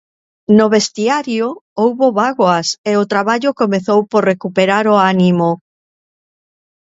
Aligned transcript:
No 0.59 0.65
vestiario 0.75 1.47
houbo 1.81 2.07
bágoas 2.19 2.67
e 2.91 2.93
o 3.01 3.07
traballo 3.11 3.57
comezou 3.61 3.99
por 4.11 4.21
recuperar 4.31 4.85
o 4.93 4.95
ánimo. 5.13 5.49